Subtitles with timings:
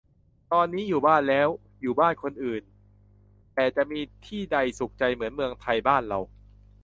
[0.53, 1.49] ตอนนี้ "อยู่บ้าน" แล้ว
[1.81, 2.63] อยู่บ้านคนอื่น
[3.55, 6.31] แต่จะมีที่ใดสุขใจเหมือนเมืองไทยบ้านเรา~~